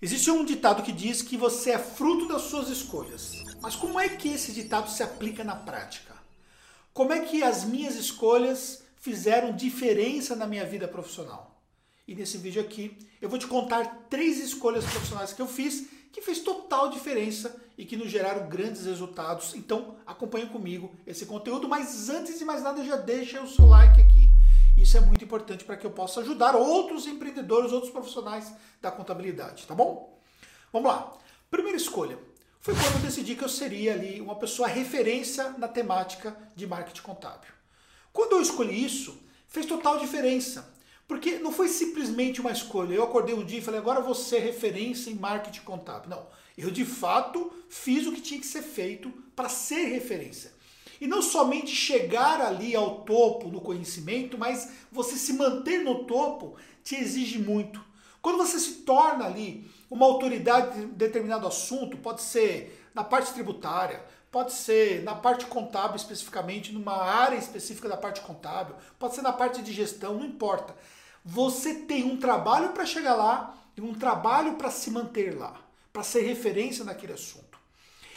Existe 0.00 0.30
um 0.30 0.44
ditado 0.44 0.82
que 0.82 0.92
diz 0.92 1.22
que 1.22 1.38
você 1.38 1.70
é 1.70 1.78
fruto 1.78 2.28
das 2.28 2.42
suas 2.42 2.68
escolhas. 2.68 3.32
Mas 3.62 3.74
como 3.74 3.98
é 3.98 4.10
que 4.10 4.28
esse 4.28 4.52
ditado 4.52 4.90
se 4.90 5.02
aplica 5.02 5.42
na 5.42 5.56
prática? 5.56 6.14
Como 6.92 7.14
é 7.14 7.20
que 7.20 7.42
as 7.42 7.64
minhas 7.64 7.94
escolhas 7.96 8.82
fizeram 8.96 9.56
diferença 9.56 10.36
na 10.36 10.46
minha 10.46 10.66
vida 10.66 10.86
profissional? 10.86 11.62
E 12.06 12.14
nesse 12.14 12.36
vídeo 12.36 12.60
aqui 12.60 12.96
eu 13.22 13.28
vou 13.30 13.38
te 13.38 13.46
contar 13.46 14.06
três 14.10 14.38
escolhas 14.38 14.84
profissionais 14.84 15.32
que 15.32 15.40
eu 15.40 15.48
fiz 15.48 15.88
que 16.12 16.20
fez 16.22 16.40
total 16.40 16.90
diferença 16.90 17.54
e 17.76 17.84
que 17.84 17.96
nos 17.96 18.10
geraram 18.10 18.48
grandes 18.48 18.84
resultados. 18.84 19.54
Então 19.54 19.96
acompanhe 20.06 20.46
comigo 20.46 20.94
esse 21.06 21.24
conteúdo, 21.24 21.68
mas 21.68 22.10
antes 22.10 22.38
de 22.38 22.44
mais 22.44 22.62
nada 22.62 22.84
já 22.84 22.96
deixa 22.96 23.42
o 23.42 23.48
seu 23.48 23.66
like 23.66 24.00
aqui. 24.00 24.25
Isso 24.76 24.96
é 24.96 25.00
muito 25.00 25.24
importante 25.24 25.64
para 25.64 25.76
que 25.76 25.86
eu 25.86 25.90
possa 25.90 26.20
ajudar 26.20 26.54
outros 26.54 27.06
empreendedores, 27.06 27.72
outros 27.72 27.92
profissionais 27.92 28.52
da 28.80 28.90
contabilidade, 28.90 29.66
tá 29.66 29.74
bom? 29.74 30.20
Vamos 30.72 30.90
lá. 30.90 31.12
Primeira 31.50 31.76
escolha 31.76 32.18
foi 32.60 32.74
quando 32.74 32.96
eu 32.96 33.00
decidi 33.00 33.34
que 33.34 33.44
eu 33.44 33.48
seria 33.48 33.94
ali 33.94 34.20
uma 34.20 34.34
pessoa 34.36 34.68
referência 34.68 35.50
na 35.52 35.68
temática 35.68 36.36
de 36.54 36.66
marketing 36.66 37.02
contábil. 37.02 37.50
Quando 38.12 38.32
eu 38.32 38.42
escolhi 38.42 38.84
isso, 38.84 39.16
fez 39.46 39.66
total 39.66 39.98
diferença. 39.98 40.74
Porque 41.06 41.38
não 41.38 41.52
foi 41.52 41.68
simplesmente 41.68 42.40
uma 42.40 42.50
escolha. 42.50 42.94
Eu 42.94 43.04
acordei 43.04 43.34
um 43.34 43.44
dia 43.44 43.60
e 43.60 43.62
falei, 43.62 43.78
agora 43.78 44.12
ser 44.14 44.40
referência 44.40 45.10
em 45.10 45.14
marketing 45.14 45.60
contábil. 45.60 46.10
Não. 46.10 46.26
Eu 46.58 46.70
de 46.70 46.84
fato 46.84 47.52
fiz 47.68 48.06
o 48.06 48.12
que 48.12 48.20
tinha 48.20 48.40
que 48.40 48.46
ser 48.46 48.62
feito 48.62 49.10
para 49.36 49.48
ser 49.48 49.84
referência. 49.84 50.52
E 51.00 51.06
não 51.06 51.20
somente 51.20 51.74
chegar 51.74 52.40
ali 52.40 52.74
ao 52.74 53.00
topo 53.00 53.48
no 53.48 53.60
conhecimento, 53.60 54.38
mas 54.38 54.70
você 54.90 55.16
se 55.16 55.34
manter 55.34 55.78
no 55.84 56.04
topo 56.04 56.56
te 56.82 56.94
exige 56.96 57.38
muito. 57.38 57.84
Quando 58.22 58.38
você 58.38 58.58
se 58.58 58.76
torna 58.82 59.24
ali 59.24 59.70
uma 59.90 60.06
autoridade 60.06 60.80
em 60.80 60.88
determinado 60.88 61.46
assunto, 61.46 61.96
pode 61.98 62.22
ser 62.22 62.88
na 62.94 63.04
parte 63.04 63.32
tributária, 63.32 64.04
pode 64.30 64.52
ser 64.52 65.02
na 65.02 65.14
parte 65.14 65.46
contábil 65.46 65.96
especificamente, 65.96 66.72
numa 66.72 66.96
área 66.96 67.36
específica 67.36 67.88
da 67.88 67.96
parte 67.96 68.20
contábil, 68.20 68.74
pode 68.98 69.14
ser 69.14 69.22
na 69.22 69.32
parte 69.32 69.62
de 69.62 69.72
gestão, 69.72 70.14
não 70.14 70.26
importa. 70.26 70.74
Você 71.24 71.74
tem 71.74 72.04
um 72.04 72.16
trabalho 72.16 72.70
para 72.70 72.86
chegar 72.86 73.14
lá 73.14 73.56
e 73.76 73.80
um 73.80 73.94
trabalho 73.94 74.54
para 74.54 74.70
se 74.70 74.90
manter 74.90 75.36
lá, 75.36 75.54
para 75.92 76.02
ser 76.02 76.22
referência 76.22 76.84
naquele 76.84 77.12
assunto. 77.12 77.58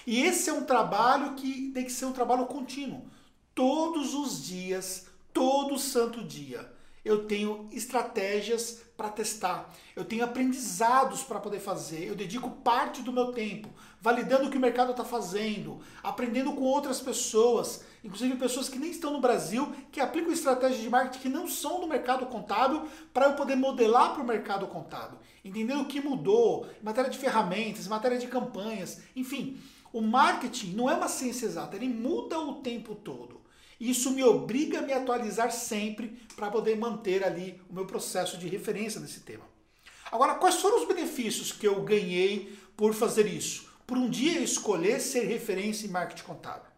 E 0.05 0.22
esse 0.22 0.50
é 0.50 0.53
um 0.53 0.64
trabalho 0.64 1.36
que 1.36 1.72
tem 1.73 1.83
que 1.83 1.92
ser 1.92 2.05
um 2.05 2.14
trabalho 2.14 2.45
contínuo. 2.45 3.05
Todos 3.53 4.14
os 4.14 4.44
dias, 4.45 5.08
todo 5.33 5.78
santo 5.78 6.23
dia, 6.23 6.72
eu 7.03 7.25
tenho 7.25 7.67
estratégias 7.72 8.81
para 8.95 9.09
testar, 9.09 9.73
eu 9.95 10.03
tenho 10.03 10.25
aprendizados 10.25 11.23
para 11.23 11.39
poder 11.39 11.59
fazer, 11.59 12.05
eu 12.05 12.16
dedico 12.16 12.50
parte 12.50 13.02
do 13.02 13.14
meu 13.14 13.31
tempo 13.31 13.70
validando 14.02 14.47
o 14.47 14.50
que 14.50 14.58
o 14.58 14.61
mercado 14.61 14.92
está 14.92 15.03
fazendo, 15.03 15.80
aprendendo 16.02 16.53
com 16.53 16.64
outras 16.64 17.02
pessoas, 17.02 17.83
inclusive 18.03 18.36
pessoas 18.36 18.70
que 18.70 18.80
nem 18.80 18.92
estão 18.92 19.11
no 19.11 19.20
Brasil, 19.20 19.73
que 19.92 20.00
aplicam 20.00 20.31
estratégias 20.31 20.81
de 20.81 20.89
marketing 20.89 21.20
que 21.20 21.30
não 21.30 21.47
são 21.47 21.81
do 21.81 21.88
mercado 21.88 22.25
contábil, 22.27 22.88
para 23.14 23.27
eu 23.27 23.33
poder 23.33 23.55
modelar 23.55 24.14
para 24.14 24.23
o 24.23 24.27
mercado 24.27 24.67
contábil, 24.67 25.20
entendendo 25.44 25.81
o 25.81 25.86
que 25.86 26.00
mudou 26.00 26.66
em 26.81 26.86
matéria 26.86 27.09
de 27.09 27.17
ferramentas, 27.17 27.86
em 27.86 27.89
matéria 27.89 28.17
de 28.17 28.27
campanhas, 28.27 29.02
enfim. 29.16 29.59
O 29.92 30.02
marketing 30.02 30.73
não 30.73 30.90
é 30.90 30.94
uma 30.94 31.08
ciência 31.08 31.45
exata, 31.45 31.76
ele 31.76 31.88
muda 31.88 32.40
o 32.40 32.62
tempo 32.62 32.94
todo. 32.94 33.42
Isso 33.80 34.12
me 34.12 34.23
obriga 34.23 34.80
a 34.80 34.82
me 34.82 34.94
atualizar 34.94 35.52
sempre 35.52 36.20
para 36.36 36.52
poder 36.52 36.78
manter 36.78 37.23
ali 37.23 37.59
o 37.70 37.73
meu 37.73 37.86
processo 37.86 38.38
de 38.38 38.48
referência 38.48 39.00
nesse 39.00 39.22
tema. 39.22 39.45
Agora, 40.12 40.36
quais 40.36 40.56
foram 40.56 40.82
os 40.82 40.88
benefícios 40.88 41.52
que 41.52 41.67
eu 41.67 41.82
ganhei 41.82 42.58
por 42.76 42.94
fazer 42.94 43.26
isso? 43.26 43.70
Por 43.88 43.98
um 43.98 44.10
dia 44.10 44.40
escolher 44.40 45.00
ser 45.00 45.26
referência 45.26 45.88
em 45.88 45.90
marketing 45.90 46.23
contábil? 46.23 46.70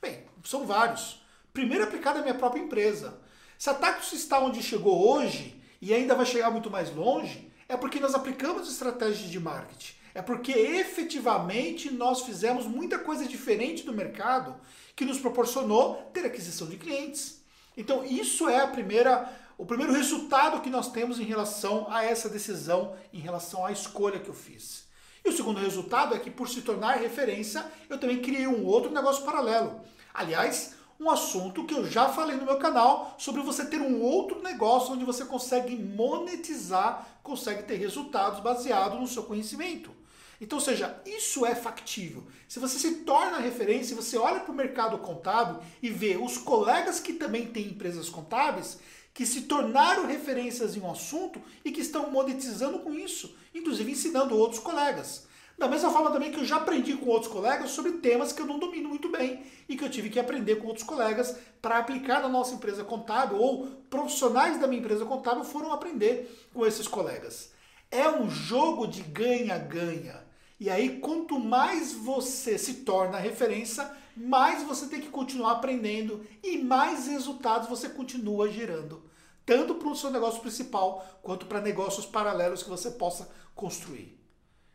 Bem, 0.00 0.24
são 0.44 0.66
vários. 0.66 1.22
Primeiro, 1.52 1.84
aplicar 1.84 2.14
na 2.14 2.22
minha 2.22 2.34
própria 2.34 2.60
empresa. 2.60 3.18
Se 3.58 3.68
a 3.70 3.74
Tactus 3.74 4.12
está 4.12 4.38
onde 4.38 4.62
chegou 4.62 5.12
hoje 5.12 5.60
e 5.80 5.92
ainda 5.92 6.14
vai 6.14 6.26
chegar 6.26 6.50
muito 6.50 6.70
mais 6.70 6.94
longe, 6.94 7.50
é 7.68 7.76
porque 7.76 7.98
nós 7.98 8.14
aplicamos 8.14 8.70
estratégias 8.70 9.30
de 9.30 9.40
marketing 9.40 9.99
é 10.14 10.22
porque 10.22 10.52
efetivamente 10.52 11.90
nós 11.90 12.22
fizemos 12.22 12.66
muita 12.66 12.98
coisa 12.98 13.26
diferente 13.26 13.84
do 13.84 13.92
mercado 13.92 14.56
que 14.96 15.04
nos 15.04 15.18
proporcionou 15.18 16.10
ter 16.12 16.24
aquisição 16.26 16.68
de 16.68 16.76
clientes. 16.76 17.42
Então, 17.76 18.04
isso 18.04 18.48
é 18.48 18.60
a 18.60 18.66
primeira, 18.66 19.30
o 19.56 19.64
primeiro 19.64 19.92
resultado 19.92 20.60
que 20.60 20.70
nós 20.70 20.90
temos 20.90 21.20
em 21.20 21.24
relação 21.24 21.86
a 21.88 22.04
essa 22.04 22.28
decisão, 22.28 22.96
em 23.12 23.20
relação 23.20 23.64
à 23.64 23.72
escolha 23.72 24.18
que 24.18 24.28
eu 24.28 24.34
fiz. 24.34 24.88
E 25.24 25.28
o 25.28 25.36
segundo 25.36 25.60
resultado 25.60 26.14
é 26.14 26.18
que, 26.18 26.30
por 26.30 26.48
se 26.48 26.62
tornar 26.62 26.98
referência, 26.98 27.64
eu 27.88 27.98
também 27.98 28.20
criei 28.20 28.46
um 28.46 28.64
outro 28.64 28.90
negócio 28.90 29.24
paralelo. 29.24 29.80
Aliás, 30.12 30.74
um 30.98 31.08
assunto 31.08 31.64
que 31.64 31.74
eu 31.74 31.88
já 31.88 32.08
falei 32.08 32.36
no 32.36 32.44
meu 32.44 32.58
canal 32.58 33.14
sobre 33.18 33.40
você 33.40 33.64
ter 33.64 33.80
um 33.80 34.02
outro 34.02 34.42
negócio 34.42 34.92
onde 34.92 35.04
você 35.04 35.24
consegue 35.24 35.74
monetizar, 35.76 37.06
consegue 37.22 37.62
ter 37.62 37.76
resultados 37.76 38.40
baseados 38.40 39.00
no 39.00 39.06
seu 39.06 39.22
conhecimento. 39.22 39.90
Então, 40.40 40.58
ou 40.58 40.64
seja, 40.64 41.00
isso 41.04 41.44
é 41.44 41.54
factível. 41.54 42.26
Se 42.48 42.58
você 42.58 42.78
se 42.78 42.96
torna 42.96 43.38
referência, 43.38 43.94
você 43.94 44.16
olha 44.16 44.40
para 44.40 44.52
o 44.52 44.56
mercado 44.56 44.96
contábil 44.98 45.60
e 45.82 45.90
vê 45.90 46.16
os 46.16 46.38
colegas 46.38 46.98
que 46.98 47.12
também 47.12 47.46
têm 47.48 47.66
empresas 47.66 48.08
contábeis 48.08 48.78
que 49.12 49.26
se 49.26 49.42
tornaram 49.42 50.06
referências 50.06 50.76
em 50.76 50.80
um 50.80 50.90
assunto 50.90 51.42
e 51.64 51.70
que 51.70 51.80
estão 51.80 52.10
monetizando 52.10 52.78
com 52.78 52.94
isso, 52.94 53.36
inclusive 53.54 53.92
ensinando 53.92 54.36
outros 54.36 54.60
colegas. 54.60 55.28
Da 55.58 55.68
mesma 55.68 55.90
forma 55.90 56.10
também 56.10 56.32
que 56.32 56.38
eu 56.38 56.44
já 56.44 56.56
aprendi 56.56 56.96
com 56.96 57.10
outros 57.10 57.30
colegas 57.30 57.72
sobre 57.72 57.92
temas 57.92 58.32
que 58.32 58.40
eu 58.40 58.46
não 58.46 58.58
domino 58.58 58.88
muito 58.88 59.10
bem 59.10 59.44
e 59.68 59.76
que 59.76 59.84
eu 59.84 59.90
tive 59.90 60.08
que 60.08 60.18
aprender 60.18 60.56
com 60.56 60.68
outros 60.68 60.86
colegas 60.86 61.36
para 61.60 61.76
aplicar 61.76 62.22
na 62.22 62.30
nossa 62.30 62.54
empresa 62.54 62.82
contábil 62.82 63.36
ou 63.36 63.66
profissionais 63.90 64.58
da 64.58 64.66
minha 64.66 64.80
empresa 64.80 65.04
contábil 65.04 65.44
foram 65.44 65.70
aprender 65.70 66.48
com 66.54 66.64
esses 66.64 66.88
colegas. 66.88 67.52
É 67.90 68.08
um 68.08 68.30
jogo 68.30 68.86
de 68.86 69.02
ganha-ganha. 69.02 70.29
E 70.60 70.68
aí, 70.68 70.98
quanto 71.00 71.38
mais 71.38 71.90
você 71.94 72.58
se 72.58 72.74
torna 72.74 73.16
referência, 73.16 73.90
mais 74.14 74.62
você 74.62 74.86
tem 74.88 75.00
que 75.00 75.08
continuar 75.08 75.52
aprendendo 75.52 76.22
e 76.42 76.58
mais 76.58 77.06
resultados 77.06 77.66
você 77.66 77.88
continua 77.88 78.52
gerando, 78.52 79.02
tanto 79.46 79.76
para 79.76 79.88
o 79.88 79.96
seu 79.96 80.10
negócio 80.10 80.42
principal 80.42 81.18
quanto 81.22 81.46
para 81.46 81.62
negócios 81.62 82.04
paralelos 82.04 82.62
que 82.62 82.68
você 82.68 82.90
possa 82.90 83.30
construir. 83.54 84.20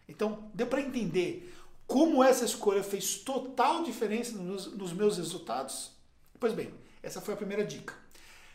Então, 0.09 0.49
deu 0.55 0.65
para 0.65 0.81
entender 0.81 1.53
como 1.85 2.23
essa 2.23 2.45
escolha 2.45 2.81
fez 2.81 3.17
total 3.19 3.83
diferença 3.83 4.35
nos, 4.39 4.73
nos 4.73 4.91
meus 4.91 5.17
resultados? 5.17 5.91
Pois 6.39 6.53
bem, 6.53 6.73
essa 7.03 7.21
foi 7.21 7.35
a 7.35 7.37
primeira 7.37 7.63
dica. 7.63 7.93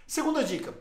Segunda 0.04 0.42
dica 0.42 0.74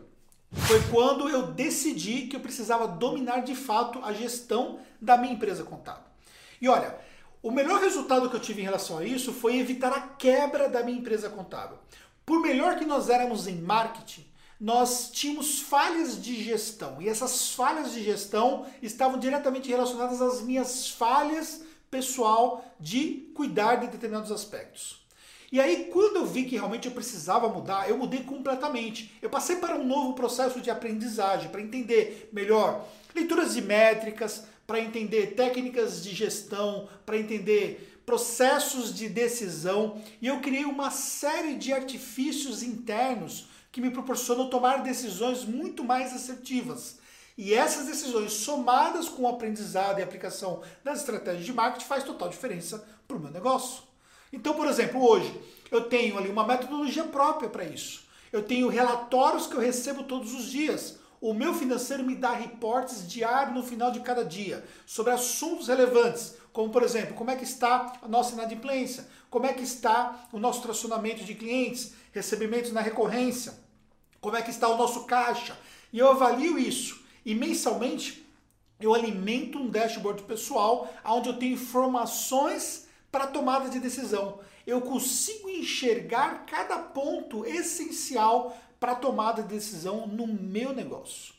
foi 0.52 0.82
quando 0.90 1.30
eu 1.30 1.52
decidi 1.52 2.26
que 2.26 2.36
eu 2.36 2.40
precisava 2.40 2.88
dominar 2.88 3.42
de 3.42 3.54
fato 3.54 4.00
a 4.04 4.12
gestão 4.12 4.80
da 5.00 5.16
minha 5.16 5.34
empresa 5.34 5.64
contábil. 5.64 6.09
E 6.62 6.68
olha, 6.68 6.96
o 7.42 7.52
melhor 7.52 7.80
resultado 7.80 8.30
que 8.30 8.36
eu 8.36 8.40
tive 8.40 8.62
em 8.62 8.66
relação 8.66 8.98
a 8.98 9.06
isso 9.06 9.32
foi 9.32 9.58
evitar 9.58 9.92
a 9.94 10.02
quebra 10.02 10.68
da 10.68 10.84
minha 10.84 10.98
empresa 10.98 11.30
contábil. 11.30 11.78
Por 12.26 12.42
melhor 12.42 12.78
que 12.78 12.86
nós 12.86 13.10
éramos 13.10 13.48
em 13.48 13.56
marketing, 13.56 14.26
nós 14.60 15.10
tínhamos 15.10 15.62
falhas 15.62 16.22
de 16.22 16.44
gestão. 16.44 17.02
E 17.02 17.08
essas 17.08 17.52
falhas 17.52 17.94
de 17.94 18.04
gestão 18.04 18.66
estavam 18.82 19.18
diretamente 19.18 19.70
relacionadas 19.70 20.22
às 20.22 20.42
minhas 20.42 20.90
falhas 20.90 21.64
pessoal 21.90 22.66
de 22.80 23.32
cuidar 23.34 23.76
de 23.76 23.88
determinados 23.88 24.32
aspectos. 24.32 25.00
E 25.52 25.60
aí, 25.60 25.90
quando 25.92 26.18
eu 26.18 26.26
vi 26.26 26.44
que 26.44 26.56
realmente 26.56 26.88
eu 26.88 26.94
precisava 26.94 27.50
mudar, 27.50 27.90
eu 27.90 27.98
mudei 27.98 28.22
completamente. 28.22 29.18
Eu 29.22 29.30
passei 29.30 29.56
para 29.56 29.76
um 29.76 29.88
novo 29.88 30.14
processo 30.14 30.62
de 30.62 30.70
aprendizagem, 30.70 31.50
para 31.50 31.62
entender 31.62 32.30
melhor 32.32 32.86
leituras 33.16 33.56
de 33.56 33.62
métricas, 33.62 34.44
para 34.70 34.80
entender 34.80 35.34
técnicas 35.34 36.04
de 36.04 36.14
gestão, 36.14 36.88
para 37.04 37.18
entender 37.18 38.00
processos 38.06 38.94
de 38.94 39.10
decisão, 39.10 40.00
e 40.22 40.28
eu 40.28 40.42
criei 40.42 40.64
uma 40.64 40.92
série 40.92 41.56
de 41.56 41.74
artifícios 41.74 42.62
internos 42.62 43.48
que 43.72 43.82
me 43.82 43.90
proporcionam 43.90 44.48
tomar 44.48 44.84
decisões 44.84 45.44
muito 45.44 45.84
mais 45.84 46.14
assertivas. 46.14 47.00
E 47.36 47.52
essas 47.52 47.88
decisões, 47.88 48.32
somadas 48.32 49.10
com 49.10 49.24
o 49.24 49.28
aprendizado 49.28 49.98
e 49.98 50.04
aplicação 50.04 50.62
das 50.84 51.00
estratégias 51.00 51.48
de 51.48 51.54
marketing, 51.54 51.88
faz 51.88 52.04
total 52.04 52.30
diferença 52.30 52.88
para 53.08 53.18
o 53.18 53.20
meu 53.20 53.32
negócio. 53.32 53.82
Então, 54.32 54.54
por 54.54 54.68
exemplo, 54.68 55.04
hoje 55.04 55.34
eu 55.72 55.86
tenho 55.86 56.16
ali 56.16 56.30
uma 56.30 56.46
metodologia 56.46 57.06
própria 57.06 57.50
para 57.50 57.64
isso. 57.64 58.04
Eu 58.32 58.44
tenho 58.44 58.68
relatórios 58.68 59.48
que 59.48 59.56
eu 59.56 59.62
recebo 59.62 60.04
todos 60.04 60.32
os 60.36 60.46
dias. 60.46 60.99
O 61.22 61.34
meu 61.34 61.54
financeiro 61.54 62.04
me 62.04 62.16
dá 62.16 62.32
reportes 62.32 63.08
diários 63.08 63.54
no 63.54 63.64
final 63.64 63.92
de 63.92 64.00
cada 64.00 64.24
dia 64.24 64.64
sobre 64.86 65.12
assuntos 65.12 65.68
relevantes, 65.68 66.36
como 66.54 66.72
por 66.72 66.82
exemplo, 66.82 67.14
como 67.14 67.30
é 67.30 67.36
que 67.36 67.44
está 67.44 67.94
a 68.02 68.08
nossa 68.08 68.34
inadimplência, 68.34 69.06
como 69.30 69.46
é 69.46 69.54
que 69.54 69.64
está 69.64 70.28
o 70.32 70.40
nosso 70.40 70.62
tracionamento 70.62 71.26
de 71.26 71.36
clientes, 71.36 71.94
recebimentos 72.14 72.72
na 72.72 72.80
recorrência, 72.80 73.54
como 74.22 74.38
é 74.38 74.42
que 74.42 74.50
está 74.50 74.70
o 74.70 74.78
nosso 74.78 75.04
caixa. 75.04 75.58
E 75.92 76.00
eu 76.00 76.10
avalio 76.10 76.58
isso 76.58 77.04
e 77.26 77.36
mensalmente 77.36 78.26
eu 78.80 78.94
alimento 78.94 79.60
um 79.60 79.70
dashboard 79.70 80.24
pessoal 80.24 80.90
onde 81.04 81.28
eu 81.28 81.38
tenho 81.38 81.54
informações 81.54 82.88
para 83.12 83.28
tomada 83.28 83.70
de 83.70 83.80
decisão. 83.80 84.40
Eu 84.66 84.82
consigo 84.82 85.50
enxergar 85.50 86.46
cada 86.46 86.78
ponto 86.78 87.46
essencial 87.46 88.58
para 88.80 88.96
tomada 88.96 89.42
de 89.42 89.50
decisão 89.50 90.08
no 90.08 90.28
meu 90.28 90.74
negócio. 90.74 91.34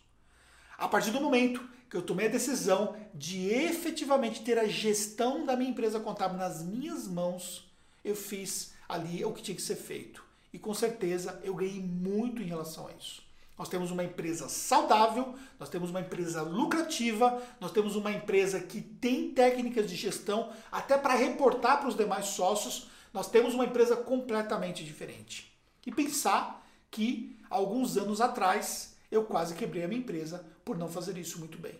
A 0.76 0.88
partir 0.88 1.10
do 1.10 1.20
momento 1.20 1.66
que 1.88 1.96
eu 1.96 2.02
tomei 2.02 2.26
a 2.26 2.30
decisão 2.30 2.96
de 3.12 3.48
efetivamente 3.48 4.42
ter 4.42 4.58
a 4.58 4.68
gestão 4.68 5.44
da 5.44 5.56
minha 5.56 5.70
empresa 5.70 5.98
contábil 5.98 6.38
nas 6.38 6.62
minhas 6.62 7.08
mãos, 7.08 7.68
eu 8.04 8.14
fiz 8.14 8.72
ali 8.88 9.24
o 9.24 9.32
que 9.32 9.42
tinha 9.42 9.56
que 9.56 9.62
ser 9.62 9.76
feito. 9.76 10.24
E 10.52 10.58
com 10.58 10.72
certeza 10.72 11.40
eu 11.42 11.54
ganhei 11.54 11.80
muito 11.80 12.42
em 12.42 12.46
relação 12.46 12.86
a 12.86 12.92
isso. 12.92 13.22
Nós 13.58 13.68
temos 13.68 13.90
uma 13.90 14.02
empresa 14.02 14.48
saudável, 14.48 15.34
nós 15.58 15.68
temos 15.68 15.90
uma 15.90 16.00
empresa 16.00 16.40
lucrativa, 16.40 17.42
nós 17.60 17.70
temos 17.72 17.94
uma 17.94 18.10
empresa 18.10 18.58
que 18.58 18.80
tem 18.80 19.32
técnicas 19.32 19.86
de 19.86 19.96
gestão 19.96 20.50
até 20.72 20.96
para 20.96 21.14
reportar 21.14 21.78
para 21.78 21.88
os 21.88 21.94
demais 21.94 22.26
sócios. 22.28 22.88
Nós 23.12 23.28
temos 23.28 23.52
uma 23.52 23.66
empresa 23.66 23.96
completamente 23.96 24.82
diferente. 24.82 25.52
E 25.86 25.92
pensar 25.92 26.59
que 26.90 27.38
alguns 27.48 27.96
anos 27.96 28.20
atrás 28.20 28.96
eu 29.10 29.24
quase 29.24 29.54
quebrei 29.54 29.84
a 29.84 29.88
minha 29.88 30.00
empresa 30.00 30.44
por 30.64 30.76
não 30.76 30.88
fazer 30.88 31.16
isso 31.18 31.38
muito 31.38 31.58
bem. 31.58 31.78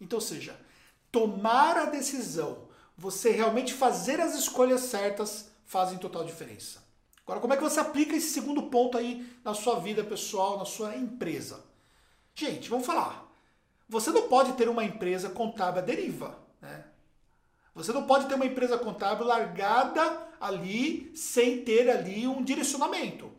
Então, 0.00 0.20
seja, 0.20 0.58
tomar 1.10 1.76
a 1.76 1.84
decisão, 1.86 2.68
você 2.96 3.30
realmente 3.30 3.72
fazer 3.72 4.20
as 4.20 4.34
escolhas 4.34 4.82
certas 4.82 5.50
fazem 5.64 5.98
total 5.98 6.24
diferença. 6.24 6.82
Agora, 7.24 7.40
como 7.40 7.52
é 7.52 7.56
que 7.56 7.62
você 7.62 7.78
aplica 7.78 8.16
esse 8.16 8.30
segundo 8.30 8.64
ponto 8.64 8.96
aí 8.96 9.30
na 9.44 9.52
sua 9.54 9.78
vida 9.80 10.02
pessoal, 10.02 10.58
na 10.58 10.64
sua 10.64 10.96
empresa? 10.96 11.62
Gente, 12.34 12.70
vamos 12.70 12.86
falar. 12.86 13.30
Você 13.88 14.10
não 14.10 14.28
pode 14.28 14.52
ter 14.52 14.68
uma 14.68 14.84
empresa 14.84 15.28
contábil 15.28 15.82
à 15.82 15.84
deriva, 15.84 16.38
né? 16.60 16.84
Você 17.74 17.92
não 17.92 18.06
pode 18.06 18.26
ter 18.26 18.34
uma 18.34 18.46
empresa 18.46 18.76
contábil 18.78 19.26
largada 19.26 20.26
ali 20.40 21.14
sem 21.16 21.62
ter 21.64 21.88
ali 21.88 22.26
um 22.26 22.42
direcionamento. 22.42 23.30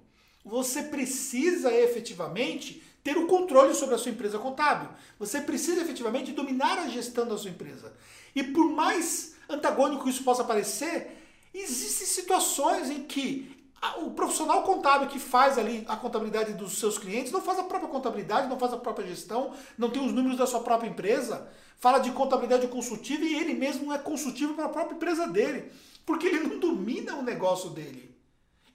Você 0.44 0.84
precisa 0.84 1.74
efetivamente 1.74 2.84
ter 3.04 3.18
o 3.18 3.28
controle 3.28 3.74
sobre 3.74 3.96
a 3.96 3.98
sua 3.98 4.12
empresa 4.12 4.38
contábil. 4.38 4.90
Você 5.18 5.42
precisa 5.42 5.82
efetivamente 5.82 6.32
dominar 6.32 6.78
a 6.80 6.88
gestão 6.88 7.28
da 7.28 7.38
sua 7.38 7.50
empresa. 7.50 7.94
E 8.36 8.44
por 8.44 8.70
mais 8.70 9.36
antagônico 9.50 10.08
isso 10.08 10.24
possa 10.24 10.44
parecer, 10.44 11.18
existem 11.54 12.08
situações 12.08 12.90
em 12.90 13.04
que 13.04 13.58
o 13.98 14.12
profissional 14.12 14.64
contábil 14.64 15.08
que 15.08 15.20
faz 15.20 15.58
ali 15.58 15.86
a 15.88 15.96
contabilidade 15.96 16.54
dos 16.54 16.80
seus 16.80 16.98
clientes 16.98 17.32
não 17.32 17.42
faz 17.42 17.60
a 17.60 17.64
própria 17.64 17.90
contabilidade, 17.90 18.50
não 18.50 18.60
faz 18.60 18.74
a 18.74 18.78
própria 18.78 19.08
gestão, 19.08 19.54
não 19.78 19.90
tem 19.90 20.06
os 20.06 20.12
números 20.12 20.38
da 20.38 20.46
sua 20.46 20.60
própria 20.60 20.90
empresa, 20.90 21.48
fala 21.78 22.00
de 22.00 22.12
contabilidade 22.12 22.68
consultiva 22.68 23.24
e 23.24 23.36
ele 23.36 23.54
mesmo 23.54 23.94
é 23.94 23.98
consultivo 23.98 24.54
para 24.54 24.66
a 24.66 24.70
própria 24.70 24.96
empresa 24.96 25.28
dele, 25.28 25.72
porque 26.06 26.28
ele 26.28 26.42
não 26.42 26.60
domina 26.60 27.16
o 27.16 27.24
negócio 27.24 27.70
dele. 27.70 28.14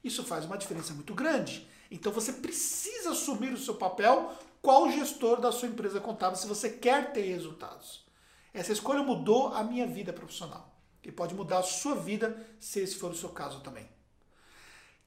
Isso 0.04 0.22
faz 0.22 0.44
uma 0.44 0.58
diferença 0.58 0.92
muito 0.92 1.14
grande. 1.14 1.66
Então 1.90 2.12
você 2.12 2.34
precisa 2.34 3.12
assumir 3.12 3.52
o 3.52 3.58
seu 3.58 3.74
papel 3.74 4.32
qual 4.60 4.90
gestor 4.90 5.40
da 5.40 5.50
sua 5.50 5.68
empresa 5.68 6.00
contábil 6.00 6.36
se 6.36 6.46
você 6.46 6.68
quer 6.68 7.12
ter 7.12 7.22
resultados. 7.22 8.04
Essa 8.52 8.72
escolha 8.72 9.02
mudou 9.02 9.48
a 9.48 9.64
minha 9.64 9.86
vida 9.86 10.12
profissional 10.12 10.74
e 11.02 11.10
pode 11.10 11.34
mudar 11.34 11.58
a 11.58 11.62
sua 11.62 11.94
vida 11.94 12.36
se 12.60 12.80
esse 12.80 12.96
for 12.96 13.10
o 13.10 13.16
seu 13.16 13.30
caso 13.30 13.60
também. 13.60 13.88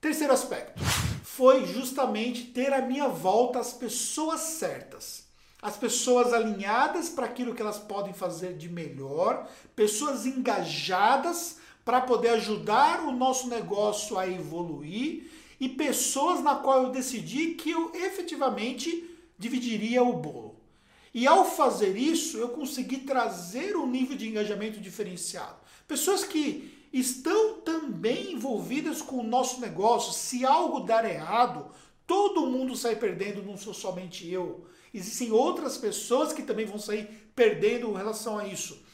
Terceiro 0.02 0.34
aspecto 0.34 0.84
foi 1.24 1.66
justamente 1.66 2.46
ter 2.46 2.74
à 2.74 2.82
minha 2.82 3.08
volta 3.08 3.60
as 3.60 3.74
pessoas 3.74 4.42
certas. 4.42 5.28
As 5.60 5.76
pessoas 5.76 6.34
alinhadas 6.34 7.10
para 7.10 7.26
aquilo 7.26 7.56
que 7.56 7.62
elas 7.62 7.80
podem 7.80 8.14
fazer 8.14 8.56
de 8.56 8.70
melhor, 8.70 9.50
pessoas 9.76 10.26
engajadas 10.26 11.58
para 11.88 12.02
poder 12.02 12.32
ajudar 12.32 13.08
o 13.08 13.14
nosso 13.14 13.48
negócio 13.48 14.20
a 14.20 14.28
evoluir 14.28 15.32
e 15.58 15.70
pessoas 15.70 16.44
na 16.44 16.54
qual 16.54 16.84
eu 16.84 16.90
decidi 16.90 17.54
que 17.54 17.72
eu 17.72 17.94
efetivamente 17.96 19.10
dividiria 19.40 20.04
o 20.04 20.12
bolo. 20.12 20.58
E 21.14 21.26
ao 21.26 21.46
fazer 21.46 21.96
isso, 21.96 22.38
eu 22.40 22.50
consegui 22.50 22.98
trazer 22.98 23.78
um 23.78 23.88
nível 23.88 24.18
de 24.18 24.28
engajamento 24.28 24.82
diferenciado. 24.82 25.56
Pessoas 25.88 26.26
que 26.26 26.78
estão 26.92 27.62
também 27.62 28.34
envolvidas 28.34 29.02
com 29.02 29.20
o 29.20 29.24
nosso 29.24 29.62
negócio. 29.62 30.12
Se 30.12 30.46
algo 30.46 30.82
dar 30.82 31.10
errado, 31.10 31.68
todo 32.06 32.48
mundo 32.48 32.76
sai 32.76 32.98
perdendo, 32.98 33.44
não 33.44 33.56
sou 33.56 33.74
somente 33.74 34.30
eu. 34.30 34.66
Existem 34.94 35.32
outras 35.32 35.78
pessoas 35.78 36.34
que 36.34 36.44
também 36.44 36.66
vão 36.66 36.80
sair 36.80 37.08
perdendo 37.34 37.92
em 37.92 37.96
relação 37.96 38.38
a 38.38 38.46
isso. 38.46 38.86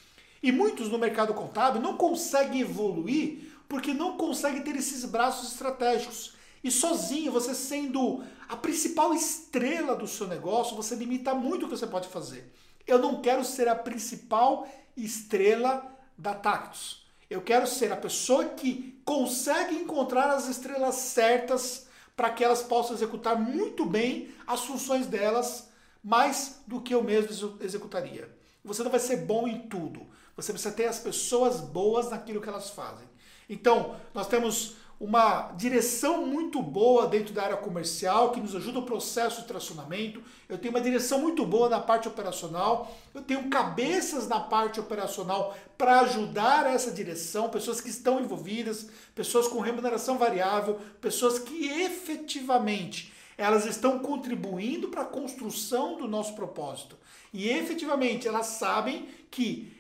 E 0.44 0.52
muitos 0.52 0.90
no 0.90 1.00
mercado 1.00 1.34
contábil 1.34 1.82
não 1.82 1.96
conseguem 1.96 2.62
evoluir 2.62 3.54
porque 3.70 3.94
não 3.94 4.18
conseguem 4.18 4.62
ter 4.62 4.76
esses 4.76 5.06
braços 5.06 5.54
estratégicos. 5.54 6.36
E 6.62 6.70
sozinho, 6.70 7.32
você 7.32 7.56
sendo 7.56 8.22
a 8.50 8.58
principal 8.58 9.14
estrela 9.14 9.96
do 9.96 10.06
seu 10.06 10.28
negócio, 10.28 10.76
você 10.76 10.96
limita 10.96 11.34
muito 11.34 11.66
o 11.66 11.70
que 11.70 11.78
você 11.78 11.88
pode 11.88 12.10
fazer. 12.10 12.54
Eu 12.86 13.00
não 13.00 13.22
quero 13.22 13.46
ser 13.46 13.70
a 13.70 13.76
principal 13.76 14.68
estrela 14.98 15.90
da 16.18 16.34
Tactus. 16.34 17.06
Eu 17.30 17.42
quero 17.42 17.66
ser 17.66 17.92
a 17.92 17.98
pessoa 17.98 18.46
que 18.46 19.02
consegue 19.06 19.76
encontrar 19.76 20.30
as 20.30 20.48
estrelas 20.48 20.96
certas 20.96 21.88
para 22.16 22.30
que 22.30 22.44
elas 22.44 22.62
possam 22.62 22.96
executar 22.96 23.40
muito 23.40 23.86
bem 23.86 24.30
as 24.46 24.66
funções 24.66 25.08
delas, 25.08 25.70
mais 26.04 26.62
do 26.68 26.82
que 26.82 26.94
eu 26.94 27.02
mesmo 27.02 27.58
executaria. 27.62 28.30
Você 28.64 28.84
não 28.84 28.92
vai 28.92 29.00
ser 29.00 29.18
bom 29.18 29.48
em 29.48 29.68
tudo. 29.68 30.06
Você 30.36 30.52
precisa 30.52 30.74
ter 30.74 30.86
as 30.86 31.00
pessoas 31.00 31.62
boas 31.62 32.10
naquilo 32.10 32.42
que 32.42 32.50
elas 32.50 32.70
fazem. 32.70 33.08
Então, 33.50 33.96
nós 34.14 34.28
temos 34.28 34.76
uma 35.00 35.52
direção 35.58 36.26
muito 36.26 36.62
boa 36.62 37.08
dentro 37.08 37.34
da 37.34 37.44
área 37.44 37.58
comercial 37.58 38.32
que 38.32 38.40
nos 38.40 38.56
ajuda 38.56 38.80
o 38.80 38.86
processo 38.86 39.42
de 39.42 39.48
tracionamento. 39.48 40.24
Eu 40.48 40.58
tenho 40.58 40.74
uma 40.74 40.80
direção 40.80 41.20
muito 41.20 41.46
boa 41.46 41.68
na 41.68 41.80
parte 41.80 42.08
operacional. 42.08 42.96
Eu 43.14 43.22
tenho 43.22 43.50
cabeças 43.50 44.28
na 44.28 44.40
parte 44.40 44.80
operacional 44.80 45.58
para 45.78 46.02
ajudar 46.02 46.68
essa 46.68 46.90
direção, 46.90 47.50
pessoas 47.50 47.82
que 47.82 47.90
estão 47.90 48.22
envolvidas, 48.22 48.90
pessoas 49.14 49.48
com 49.48 49.60
remuneração 49.60 50.18
variável, 50.18 50.80
pessoas 51.02 51.38
que 51.38 51.68
efetivamente 51.68 53.12
elas 53.38 53.66
estão 53.66 54.00
contribuindo 54.00 54.90
para 54.90 55.02
a 55.02 55.06
construção 55.06 55.98
do 55.98 56.08
nosso 56.08 56.36
propósito. 56.36 56.98
E 57.34 57.50
efetivamente 57.50 58.28
elas 58.28 58.48
sabem 58.48 59.08
que 59.32 59.72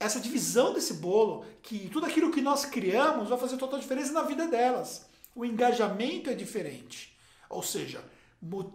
essa 0.00 0.18
divisão 0.18 0.72
desse 0.72 0.94
bolo, 0.94 1.44
que 1.62 1.88
tudo 1.90 2.06
aquilo 2.06 2.30
que 2.30 2.40
nós 2.40 2.64
criamos 2.64 3.28
vai 3.28 3.38
fazer 3.38 3.56
total 3.56 3.78
diferença 3.78 4.12
na 4.12 4.22
vida 4.22 4.48
delas. 4.48 5.06
O 5.34 5.44
engajamento 5.44 6.28
é 6.28 6.34
diferente. 6.34 7.16
Ou 7.48 7.62
seja, 7.62 8.02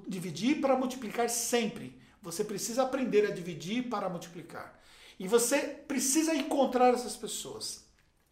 dividir 0.07 0.61
para 0.61 0.77
multiplicar 0.77 1.29
sempre. 1.29 1.99
Você 2.21 2.43
precisa 2.43 2.83
aprender 2.83 3.25
a 3.25 3.31
dividir 3.31 3.89
para 3.89 4.09
multiplicar. 4.09 4.79
E 5.19 5.27
você 5.27 5.59
precisa 5.59 6.35
encontrar 6.35 6.93
essas 6.93 7.15
pessoas. 7.15 7.86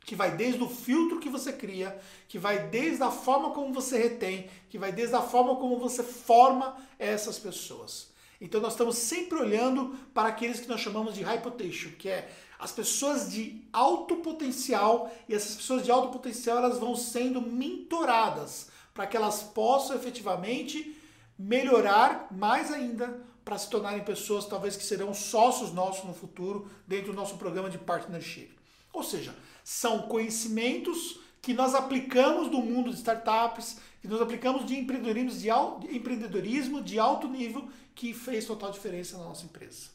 Que 0.05 0.15
vai 0.15 0.35
desde 0.35 0.62
o 0.62 0.69
filtro 0.69 1.19
que 1.19 1.29
você 1.29 1.51
cria, 1.51 2.00
que 2.27 2.38
vai 2.38 2.67
desde 2.67 3.03
a 3.03 3.09
forma 3.12 3.51
como 3.51 3.74
você 3.74 3.97
retém, 3.97 4.50
que 4.69 4.77
vai 4.77 4.91
desde 4.91 5.15
a 5.15 5.21
forma 5.21 5.55
como 5.55 5.79
você 5.79 6.03
forma 6.03 6.77
essas 7.00 7.39
pessoas. 7.39 8.13
Então 8.39 8.62
nós 8.62 8.74
estamos 8.74 8.97
sempre 8.97 9.39
olhando 9.39 9.95
para 10.13 10.29
aqueles 10.29 10.59
que 10.59 10.67
nós 10.67 10.81
chamamos 10.81 11.15
de 11.15 11.24
high 11.24 11.41
potential, 11.41 11.91
que 11.97 12.09
é 12.09 12.29
as 12.59 12.71
pessoas 12.71 13.31
de 13.31 13.63
alto 13.71 14.17
potencial 14.17 15.12
e 15.27 15.33
essas 15.33 15.55
pessoas 15.55 15.83
de 15.83 15.91
alto 15.91 16.09
potencial 16.09 16.57
elas 16.57 16.77
vão 16.77 16.95
sendo 16.95 17.41
mentoradas 17.41 18.69
para 18.93 19.05
que 19.05 19.17
elas 19.17 19.43
possam 19.43 19.95
efetivamente 19.95 20.95
melhorar 21.38 22.27
mais 22.31 22.71
ainda 22.71 23.19
para 23.43 23.57
se 23.57 23.69
tornarem 23.69 24.03
pessoas 24.03 24.45
talvez 24.45 24.75
que 24.75 24.83
serão 24.83 25.13
sócios 25.13 25.74
nossos 25.74 26.05
no 26.05 26.13
futuro 26.13 26.69
dentro 26.88 27.12
do 27.12 27.15
nosso 27.15 27.38
programa 27.38 27.69
de 27.69 27.77
partnership. 27.77 28.50
Ou 28.95 29.03
seja, 29.03 29.35
são 29.63 30.03
conhecimentos 30.03 31.19
que 31.41 31.53
nós 31.53 31.75
aplicamos 31.75 32.49
do 32.49 32.59
mundo 32.59 32.89
de 32.89 32.95
startups, 32.95 33.77
que 34.01 34.07
nós 34.07 34.21
aplicamos 34.21 34.65
de 34.65 34.75
empreendedorismo 34.77 35.39
de, 35.39 35.49
alto, 35.49 35.95
empreendedorismo 35.95 36.81
de 36.81 36.97
alto 36.97 37.27
nível 37.27 37.67
que 37.93 38.13
fez 38.13 38.45
total 38.45 38.71
diferença 38.71 39.17
na 39.17 39.25
nossa 39.25 39.45
empresa. 39.45 39.89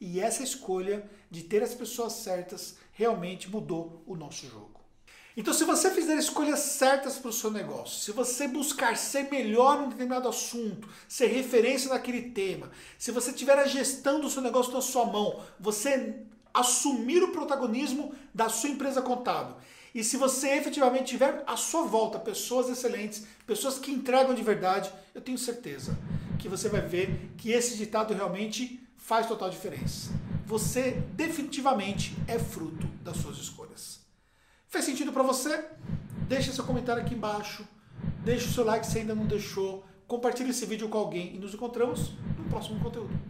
E 0.00 0.18
essa 0.18 0.42
escolha 0.42 1.08
de 1.30 1.42
ter 1.42 1.62
as 1.62 1.74
pessoas 1.74 2.14
certas 2.14 2.78
realmente 2.92 3.50
mudou 3.50 4.02
o 4.06 4.16
nosso 4.16 4.48
jogo. 4.48 4.80
Então, 5.36 5.54
se 5.54 5.64
você 5.64 5.90
fizer 5.90 6.16
escolhas 6.16 6.58
certas 6.60 7.18
para 7.18 7.30
o 7.30 7.32
seu 7.32 7.50
negócio, 7.50 8.00
se 8.00 8.10
você 8.10 8.48
buscar 8.48 8.96
ser 8.96 9.30
melhor 9.30 9.78
em 9.78 9.84
um 9.84 9.88
determinado 9.90 10.28
assunto, 10.28 10.88
ser 11.06 11.26
referência 11.26 11.90
naquele 11.90 12.30
tema, 12.30 12.70
se 12.98 13.12
você 13.12 13.32
tiver 13.32 13.58
a 13.58 13.66
gestão 13.66 14.20
do 14.20 14.28
seu 14.28 14.42
negócio 14.42 14.72
na 14.72 14.80
sua 14.80 15.04
mão, 15.04 15.40
você 15.58 16.24
assumir 16.52 17.22
o 17.22 17.32
protagonismo 17.32 18.14
da 18.34 18.48
sua 18.48 18.70
empresa 18.70 19.02
contábil. 19.02 19.56
E 19.94 20.04
se 20.04 20.16
você 20.16 20.50
efetivamente 20.50 21.10
tiver 21.10 21.42
à 21.46 21.56
sua 21.56 21.82
volta 21.82 22.18
pessoas 22.18 22.68
excelentes, 22.68 23.26
pessoas 23.46 23.78
que 23.78 23.90
entregam 23.90 24.34
de 24.34 24.42
verdade, 24.42 24.90
eu 25.14 25.20
tenho 25.20 25.38
certeza 25.38 25.98
que 26.38 26.48
você 26.48 26.68
vai 26.68 26.80
ver 26.80 27.32
que 27.36 27.50
esse 27.50 27.76
ditado 27.76 28.14
realmente 28.14 28.80
faz 28.96 29.26
total 29.26 29.50
diferença. 29.50 30.10
Você 30.46 31.02
definitivamente 31.14 32.16
é 32.26 32.38
fruto 32.38 32.86
das 33.02 33.16
suas 33.16 33.36
escolhas. 33.38 34.00
Fez 34.68 34.84
sentido 34.84 35.12
para 35.12 35.22
você? 35.22 35.64
Deixe 36.28 36.52
seu 36.52 36.64
comentário 36.64 37.02
aqui 37.02 37.14
embaixo. 37.14 37.66
Deixe 38.24 38.46
o 38.46 38.52
seu 38.52 38.64
like 38.64 38.86
se 38.86 38.98
ainda 38.98 39.14
não 39.14 39.26
deixou. 39.26 39.84
Compartilhe 40.06 40.50
esse 40.50 40.64
vídeo 40.66 40.88
com 40.88 40.98
alguém 40.98 41.34
e 41.34 41.38
nos 41.38 41.54
encontramos 41.54 42.12
no 42.38 42.44
próximo 42.48 42.80
conteúdo. 42.80 43.29